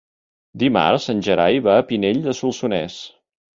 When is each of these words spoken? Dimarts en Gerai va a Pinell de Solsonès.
Dimarts 0.63 1.05
en 1.13 1.21
Gerai 1.29 1.61
va 1.69 1.77
a 1.77 1.85
Pinell 1.93 2.25
de 2.27 2.37
Solsonès. 2.41 3.01